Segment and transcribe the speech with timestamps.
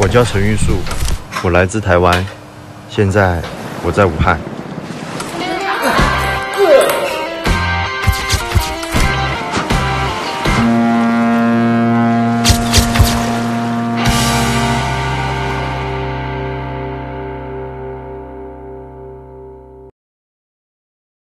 [0.00, 0.78] 我叫陈玉树
[1.42, 2.24] 我来自台湾
[2.88, 3.42] 现在
[3.84, 4.38] 我在武汉。